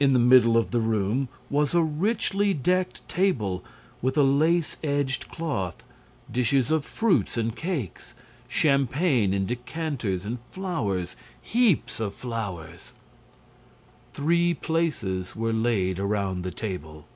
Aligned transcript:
In 0.00 0.12
the 0.12 0.18
middle 0.18 0.56
of 0.56 0.72
the 0.72 0.80
room 0.80 1.28
was 1.48 1.72
a 1.72 1.82
richly 1.82 2.52
decked 2.52 3.08
table, 3.08 3.62
with 4.00 4.18
a 4.18 4.24
lace 4.24 4.76
edged 4.82 5.28
cloth, 5.28 5.84
dishes 6.28 6.72
of 6.72 6.84
fruits 6.84 7.36
and 7.36 7.54
cakes, 7.54 8.12
champagne 8.48 9.32
in 9.32 9.46
decanters 9.46 10.24
and 10.24 10.38
flowers, 10.50 11.14
heaps 11.40 12.00
of 12.00 12.12
flowers. 12.12 12.92
Three 14.14 14.52
places 14.52 15.36
were 15.36 15.52
laid 15.52 16.00
around 16.00 16.42
the 16.42 16.50
table. 16.50 17.06